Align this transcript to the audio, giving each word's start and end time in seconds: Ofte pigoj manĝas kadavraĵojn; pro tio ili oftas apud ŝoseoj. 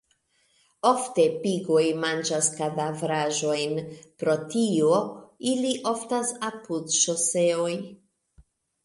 Ofte 0.91 1.25
pigoj 1.41 1.83
manĝas 2.03 2.47
kadavraĵojn; 2.59 3.75
pro 4.23 4.35
tio 4.55 4.95
ili 5.53 5.75
oftas 5.93 6.33
apud 6.49 6.97
ŝoseoj. 7.03 7.69